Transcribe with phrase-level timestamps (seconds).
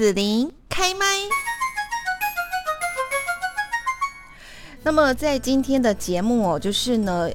[0.00, 1.04] 子琳开麦。
[4.82, 7.28] 那么在今天的节目哦，就是呢。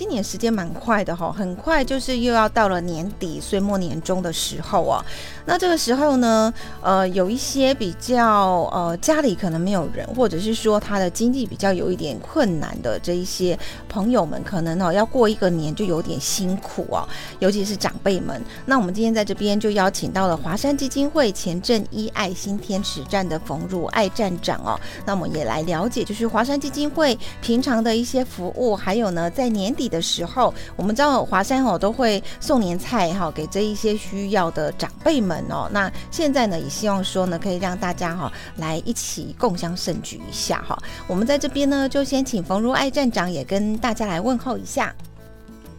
[0.00, 5.04] 今年时间蛮快的哈，很快就是又要到了年底岁末年终的时候啊。
[5.44, 13.58] 那这个时候呢，呃，有一些比较呃家里可能没有人，或者是说他的经济比较有一点困难的这一些
[13.90, 17.06] 朋友们，可能哦要过一个年就有点辛苦哦，
[17.38, 18.42] 尤其是长辈们。
[18.64, 29.89] 那我们今天在这边就邀请到了华山基金会前镇一爱新天使站的冯如爱站长哦，那我们也来了解，就是华山基金会平常的一些服务，还有呢在年底。
[29.90, 35.68] 的时候，我们知道华山哦都会送年菜哈给这一些需要的长辈们哦。
[35.72, 40.78] 那现在呢，也希望说呢，可以让大家哈来一起共襄盛举一下哈。
[41.06, 44.94] 我们在这边呢，就先请冯如爱站长也跟大家来问候一下。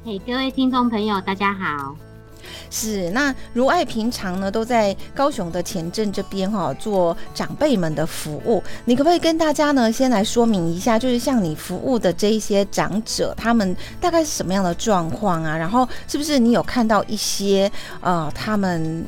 [0.04, 1.96] 嘿，各位听众朋友，大家好。
[2.72, 8.64] 是，那如爱平常呢，都在高雄的前镇这边哈做长辈们的服务。
[8.86, 15.56] 你可不可以跟大家呢先来说明一下，就是像你服务的这一些长者，他们大概是什么样的状况啊？
[15.58, 19.06] 然后是不是你有看到一些呃他们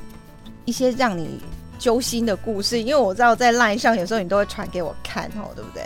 [0.66, 1.40] 一些让你
[1.80, 2.82] 揪心的故事？
[2.82, 5.82] 因为我知道在赖上有时候你都会传给我看哦，对不对？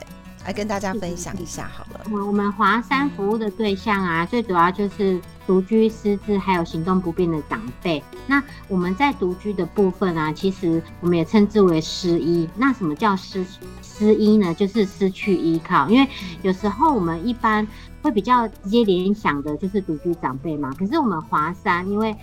[0.46, 2.02] 来跟大家分享一下好了。
[2.12, 8.04] 我我们华山服务的对象啊，最主要就是独居、失智还有行动不便的长辈。
[8.28, 12.48] 那我们在独居的部分啊，其实我们也称之为失依。
[12.58, 13.46] 那什么叫失
[13.82, 14.54] 失依呢？
[14.54, 15.90] 就是失去依靠。
[15.90, 16.08] 因为
[16.44, 17.66] 有时候我们一般
[18.02, 20.72] 会比较直接联想的就是独居长辈嘛。
[20.78, 22.14] 可是我们华山，因为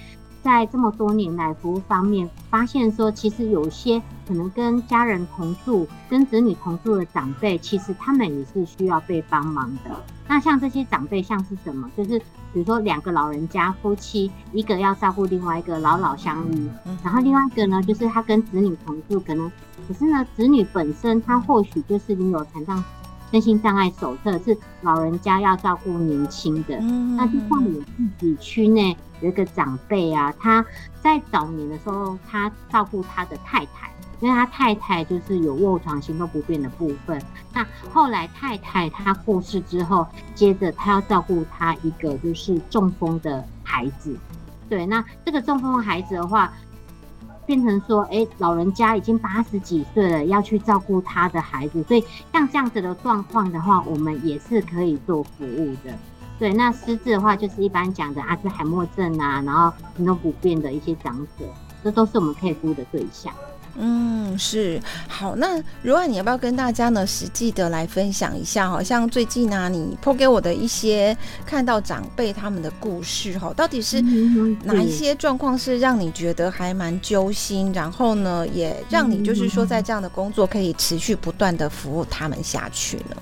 [0.44, 9.90] 在这么多年来服务方面，发现说其实有些可能跟家人同住、跟子女同住的长辈，其实他们也是需要被帮忙的。
[10.28, 11.90] 那像这些长辈，像是什么？
[11.96, 12.18] 就是
[12.52, 16.68] 比如说两个老人家夫妻，一个要照顾另外一个老老相依，
[17.02, 19.50] 然后另外一个呢，就是他跟子女同住，可能
[19.88, 22.84] 可是呢，子女本身他或许就是拥有残障。
[23.34, 26.78] 身心障碍手册是老人家要照顾年轻的，
[27.16, 30.64] 那就像我自己区内有一个长辈啊，他
[31.02, 37.20] 在早年的时候，他照顾他的太太，因为他太太就是有卧床行动不便的部分。
[37.52, 44.16] 那后来太太她过世之后，接着他要照顾他一个就是中风的孩子。
[44.68, 46.52] 对，那这个中风的孩子的话。
[47.46, 55.92] 变成说，哎，老人家已经八十几岁了，要去照顾他的孩子，所以像这样子的状况的话，我们也是可以做服务的。
[56.38, 61.44] 对，那失智的话，就是一般讲的阿兹海默症啊，然后行动不便的一些长者，
[61.82, 63.32] 这都是我们可以服务的对象。
[63.76, 65.34] 嗯，是好。
[65.36, 68.70] 那如爱，你要不要跟大家呢，实际的来分享一下？
[68.70, 74.00] 好像最近呢，你抛给我的一些看到长辈他们的故事，哈，到底是
[74.62, 77.72] 哪一些状况是让你觉得还蛮揪心？
[77.72, 83.16] 然后呢，也让你就是说，在这样的工作可以持续不断的服务他们下去呢？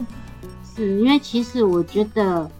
[0.76, 2.50] 是因为其实我觉得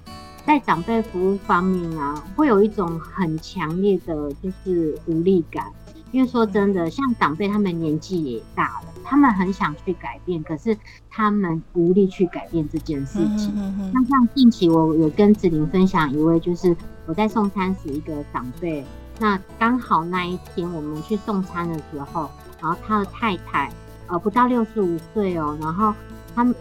[0.47, 5.65] 在长辈服务方面啊，会有一种很强烈的就是无力感。
[6.13, 10.77] 因为说真的，像长辈他们年纪也大了，他们很想去改变，可是
[11.11, 13.53] 他们无力去改变这件事情。
[13.95, 18.85] 那像近期我有跟子玲分享一位，就是我在送餐时一个长辈，
[19.19, 22.31] 那刚好那一天我们去送餐的时候，
[22.61, 23.73] 然后他的太太
[24.07, 25.95] 呃不到六十五岁哦，然后
[26.35, 26.55] 他们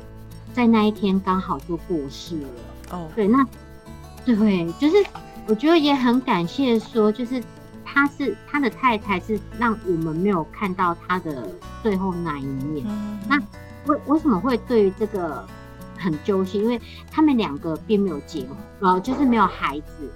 [0.53, 2.47] 在那一天刚好就过世了。
[2.91, 3.45] 哦，对，那
[4.25, 4.95] 对，就是
[5.45, 7.43] 我觉得也很感谢说，就是。
[7.93, 11.49] 他是他的太太，是让我们没有看到他的
[11.83, 12.85] 最后那一面。
[13.27, 13.37] 那
[13.85, 15.45] 为为什么会对于这个
[15.97, 16.63] 很揪心？
[16.63, 16.79] 因为
[17.11, 20.09] 他们两个并没有结婚，呃，就是没有孩子。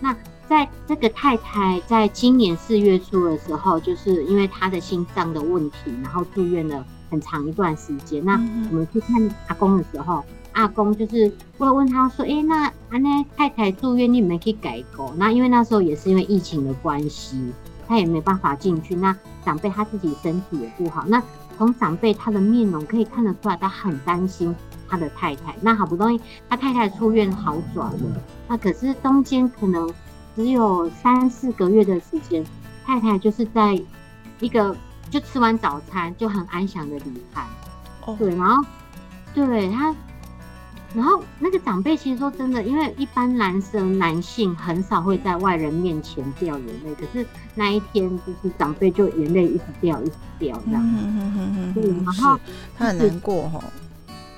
[0.00, 0.14] 那
[0.48, 8.24] 在这个太太在今年四月初的时候，就是因为她的心脏的问题，然后住院了很长一段时间。
[8.24, 8.34] 那
[8.70, 10.24] 我们去看阿公的时候。
[10.58, 15.14] 阿公就是会问他说：“哎，那阿那太太住院，你们可以改过？
[15.16, 17.52] 那因为那时候也是因为疫情的关系，
[17.86, 18.96] 他也没办法进去。
[18.96, 21.22] 那长辈他自己身体也不好，那
[21.56, 24.52] 从长辈他的面容可以看得出来，他很担心
[24.88, 25.54] 他的太太。
[25.60, 29.88] 那好不容易他太太出院好转了，那可是中间可能
[30.34, 32.44] 只有三四个月的时间，
[32.84, 33.80] 太太就是在
[34.40, 34.76] 一个
[35.08, 37.46] 就吃完早餐就很安详的离开。
[38.18, 38.64] 对，然后
[39.32, 39.94] 对他。”
[40.94, 50.82] 然后那个长辈其实说真的，因为一般男生男性很少会在外人面前掉眼泪，可是那一天就是长辈就眼泪一直掉一直掉这样。
[50.82, 52.38] 嗯嗯嗯嗯对，然后
[52.76, 53.62] 他很难过哈。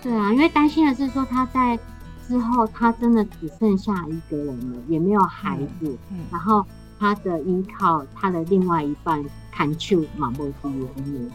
[0.03, 1.79] 对啊，因为担心的是说他在
[2.27, 5.97] 之后他真的只剩下一个人了，也没有孩子，
[6.31, 6.67] 然后
[6.99, 11.31] 他的依靠他的另外一半看球马不比人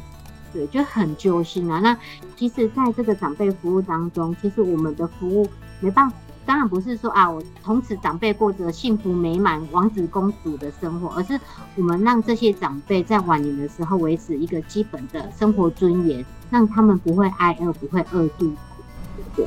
[0.55, 1.81] 对，就很揪心啊。
[1.81, 1.97] 那
[2.37, 5.45] 其实，在这个长辈服务当中，其实我们的服务
[5.81, 6.15] 没办法，
[6.45, 11.37] 当然不是说啊，我从此长辈过着幸福美满、王子公主的生活，而是
[11.75, 18.55] 我们让这些长辈在晚年的时候维持一个基本的生活尊严，让他们不会挨饿，不会饿肚子。
[19.35, 19.45] 对。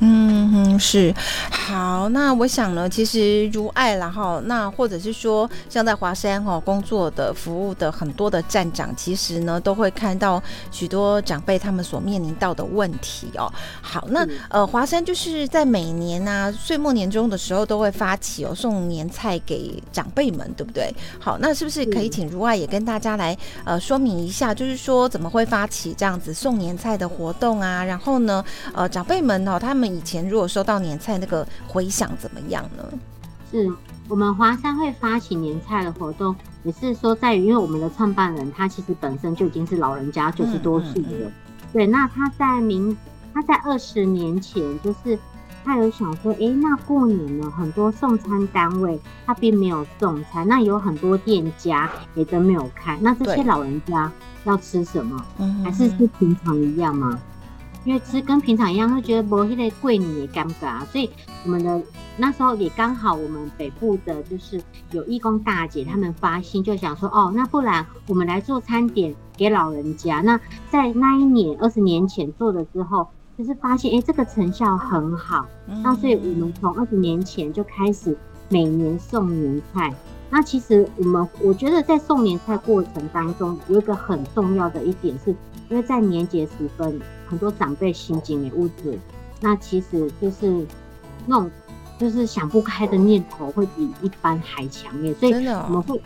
[0.00, 1.14] 嗯哼，是
[1.50, 2.08] 好。
[2.10, 13.52] 那我想呢，其实如爱然后那或者是说，像在华山哈工作的服务的很多的站长，其实呢都会看到许多长辈他们所面临到的问题哦。
[13.82, 20.94] 好，那呃华山就是在每年啊岁末年终的时候都会发起哦送年菜给长辈们，对不对？
[21.18, 27.84] 好，那是不是可以请如爱也跟大家来呃说明一下，就是说怎么会发起这样子送年菜的活动啊？
[27.84, 29.88] 然后呢，呃长辈们哦他们。
[29.88, 32.84] 以前如果收到年菜，那个回响怎么样呢？
[33.50, 33.72] 是
[34.06, 41.32] 我们华山会发起年菜的活动，也是说在于，因为我们的创办人他其实本身就已经是老人家，九十多岁了。
[41.72, 42.94] 对，那他在明
[43.32, 45.18] 他在二十年前，就是
[45.64, 54.12] 他有想说，哎，那过年呢，很多送餐单位他并没有送餐，那有很多店家也都没有开，那这些老人家
[54.44, 55.24] 要吃什么？
[55.64, 57.18] 还是是平常一样吗？
[57.88, 61.08] 因为其实跟平常一样，会觉得不那个贵你也尴尬，所以
[61.46, 61.82] 我们的
[62.18, 70.20] 那时候也刚好，我们北部的就是有义工大姐，他们发心就想说，哦，那不然我们来做餐点给老人家。
[70.20, 70.38] 那
[70.70, 73.08] 在那一年二十年前做了之后，
[73.38, 75.46] 就是发现哎，这个成效很好。
[75.82, 78.14] 那所以我们从二十年前就开始
[78.50, 79.94] 每年送年菜。
[80.28, 85.34] 那其实我们我觉得在送年菜过程当中，有一个很重要的一点是。
[85.70, 86.98] 因为在年节时分，
[87.28, 88.98] 很多长辈心境的物质，
[89.40, 90.66] 那其实就是
[91.26, 91.50] 那种
[91.98, 96.00] 就是想不开的念头会比一般还强烈，所以我们会，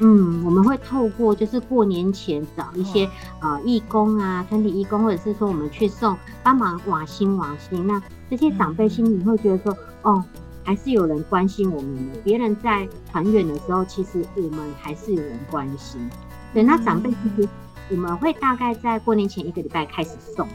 [0.00, 3.08] 嗯，我们会透过就是过年前找一些
[3.40, 10.22] 呃义工啊，团体义工，或者是说我们去送帮忙瓦心瓦心，那这些长辈心里会觉得说，哦，
[10.62, 16.00] 还是有人关心我们的，别人在团圆的时候，其实我们还是有人关心，
[16.52, 17.48] 对，那长辈其实。
[17.88, 20.46] 我们会大概在过年前一个礼拜开始送，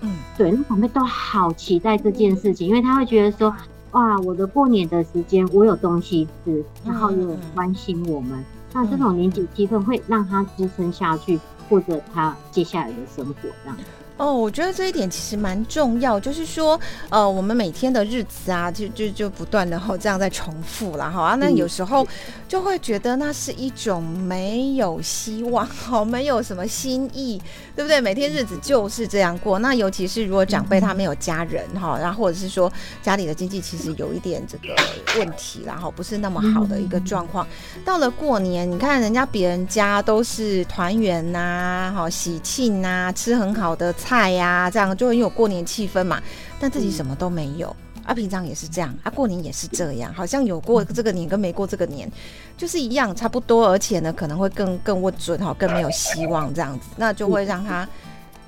[0.00, 3.54] 嗯，对，那长辈都好期待这件事情，因为他会觉得说，
[3.90, 11.38] 哇，我的过年的时间我有东西吃，然后有人关心我们，那这种年节气氛会让他支撑下去，
[11.68, 13.76] 或者他接下来的生活这样。
[14.18, 16.78] 哦，我觉得这一点其实蛮重要，就是说，
[17.08, 22.04] 呃，我们每天的日子啊，就就就不断的哈这样在重复了哈，那有时候
[22.48, 27.40] 就会觉得那是一种没有希望哈， 没有什么新意，
[27.76, 28.00] 对不对？
[28.00, 34.74] 每天日子就是这样过，那尤其是如果长辈他没有家人哈，然后或者是说家里的经济其实有一点这个
[35.16, 37.46] 问题，然后不是那么好的一个状况，
[37.84, 43.94] 到了过年，你看人家别人家都是团圆呐，哈，喜庆呐，吃很好的。
[44.07, 46.22] 菜呀，这样就很有过年气氛嘛。
[46.60, 47.74] 但自己什么都没有
[48.04, 52.10] 啊，平常也是这样啊，过年也是这样，好像有过这个年跟没过这个年
[52.56, 57.88] 就是一样，差不多，而且呢可能会更更不准哈，更没有希望这样子，那就会让他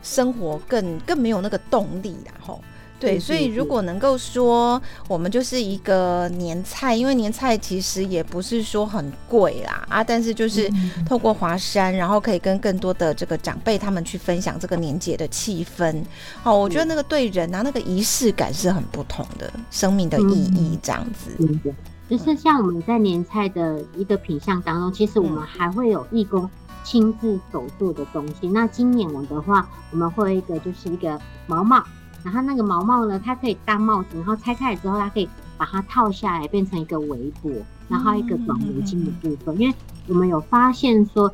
[0.03, 2.61] 生活更更没有那个动力然后。
[3.01, 10.71] 对，所以如果能够说我们就是一个年菜，因为年菜其实也不是说很贵啦啊，但是就是
[11.09, 16.05] 透过华山，然后可以跟更多的这个长辈他们去分享这个年节的气氛。
[16.43, 21.31] 好，我觉得那个对人啊，那个仪式感是很不同的，生命的意义这样子。
[22.07, 26.51] 就是像我们在年菜的一个品相当中，其实我们还会有义工
[26.85, 28.49] 亲自手做的东西。
[28.49, 31.83] 那今年我的话，我们会一个就是一个毛毛。
[32.25, 37.51] 然后那个毛毛呢，它可以当帽子，然后拆开来之后，它可以把它套下来，变成一个围脖，
[37.89, 39.59] 然后一个短围巾的部分。
[39.59, 39.75] 因为
[40.07, 41.33] 我们有发现说，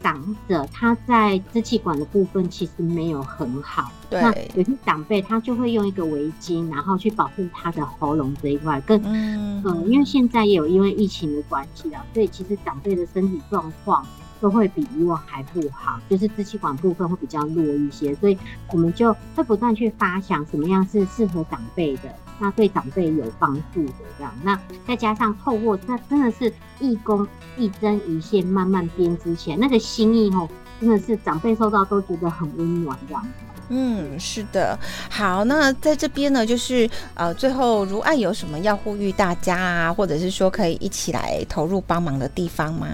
[0.00, 3.90] 长者他在支气管的部分其实没有很好。
[4.08, 4.20] 对。
[4.20, 8.80] 那有些长辈他就会用一个围巾，然后去保护他的喉咙这一块。
[8.82, 14.06] 更嗯，因为现在也有因为疫情的关系啊，所以其实长辈的身体状况。
[14.40, 18.38] 都会比以往还不好，就是支气管部分会比较弱一些，所以
[18.72, 24.32] 我们就会不断去发想什么样是适合长辈的，那对长辈有帮助的这样。
[24.42, 27.26] 那再加上透过那真的是一工
[27.56, 30.48] 一针一线慢慢编织起来，那个心意吼，
[30.80, 33.26] 真的是长辈收到都觉得很温暖这样。
[33.70, 34.78] 嗯，是的。
[35.10, 42.86] 好，那在这边呢，就是呃，最后如爱有什么要呼吁大家啊，或者是说可以一起来投入帮忙的地方吗？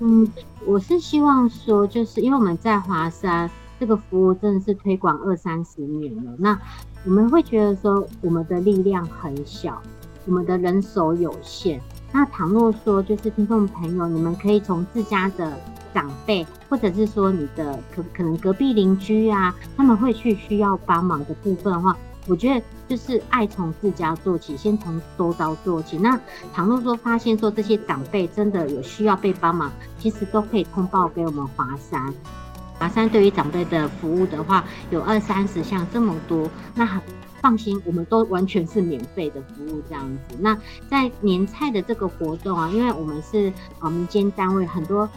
[0.00, 0.30] 嗯。
[0.66, 6.58] 我是希望说，就是因为我们在华山这个服务真的是推广二三十年了，那
[7.04, 9.80] 我们会觉得说，我们的力量很小，
[10.24, 11.80] 我们的人手有限。
[12.12, 15.52] 那倘若说，就是听众朋友，你们可以从自家的
[15.92, 21.94] 长辈，或者是说你的可可能隔壁邻居啊，他们会去需要帮忙的部分的话，
[22.26, 25.98] 我觉得就是爱从自家做起，先从周遭做起。
[25.98, 26.18] 那
[26.52, 32.14] 倘若说发现说这些长辈真的有需要被帮忙，其实都可以通报给我们华山。
[32.78, 37.00] 华山对于长辈的服务的话，有二三十项这么多，那
[37.40, 40.36] 放心，我们都完全是免费的服务这样子。
[40.40, 40.58] 那
[40.90, 45.08] 在年菜的这个活动啊，因为我们是呃民间单位，很多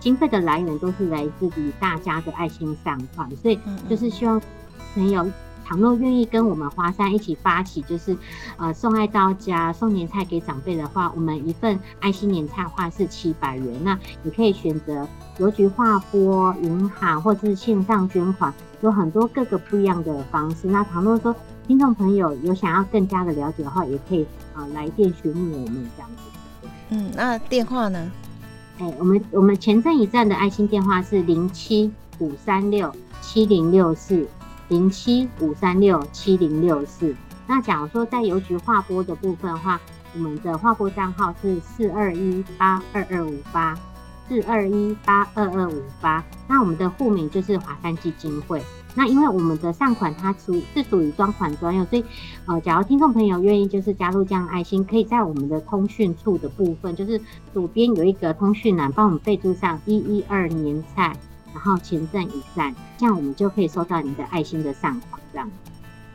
[0.00, 3.58] 经费的来源都是来自于大家的爱心善款，所以
[3.88, 4.42] 就是希望
[4.94, 5.30] 朋友。
[5.66, 8.16] 倘若愿意跟我们华山一起发起，就是
[8.56, 13.66] 呃送爱到家、送年菜给长辈的话，我们一份爱心年菜话是七百元。
[13.82, 15.06] 那你可以选择
[15.38, 20.68] 邮局划拨、银行或者是线上捐款，有很多各个不一样的方式。
[20.68, 21.34] 那倘若说
[21.66, 26.68] 听众朋友有想要更加的了解的话，也可以啊来电询问我们这样子。
[26.90, 28.08] 嗯，那电话呢？
[28.78, 34.28] 哎，我们我们前镇一站的爱心电话是零七五三六七零六四。
[34.68, 37.14] 零七五三六七零六四。
[37.46, 39.80] 那假如说在邮局划拨的部分的话，
[40.14, 43.78] 我们的划拨账号是四二一八二二五八
[44.28, 46.24] 四二一八二二五八。
[46.48, 48.62] 那我们的户名就是华山基金会。
[48.98, 52.04] 那因为我们的善款它属是属于专款专用，所以
[52.46, 57.20] 呃，假如听众朋友愿意就是加入这样爱心，可以在我们的通讯处的部分，就是
[57.52, 61.14] 左边有一个通讯栏，帮我们备注上一一二年菜。
[61.56, 65.50] 然后前站一站，这样我们就可以收到您的爱心的善款，这样。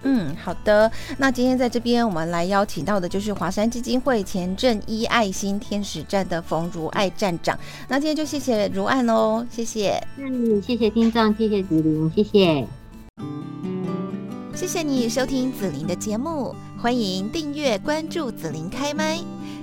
[0.03, 0.91] 嗯，好的。
[1.17, 7.57] 那今天在这边，我们来邀请到的就是华山基金会前正一爱心天使站的冯如爱站长。
[7.88, 10.00] 那今天就谢谢如爱喽，谢谢。
[10.17, 12.67] 嗯，谢谢听众，谢谢子琳，谢谢。
[14.53, 19.17] 谢谢你收听子琳的节目，欢迎订阅关注子琳开麦。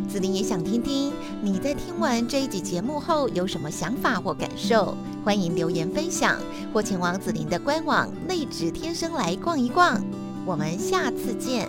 [0.09, 4.97] 子琳也想听听你在听完这一集节目后有什么想法或感受，
[5.29, 6.41] 欢迎留言分享
[6.73, 10.03] 或前往紫琳的官网内职天生来逛一逛。
[10.47, 11.69] 我们下次见。